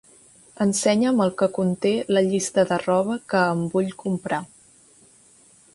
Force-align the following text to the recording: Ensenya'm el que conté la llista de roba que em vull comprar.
Ensenya'm 0.63 1.21
el 1.25 1.33
que 1.41 1.47
conté 1.57 1.91
la 2.17 2.23
llista 2.31 2.65
de 2.73 2.81
roba 2.87 3.19
que 3.35 3.45
em 3.53 3.63
vull 3.75 3.95
comprar. 4.05 4.43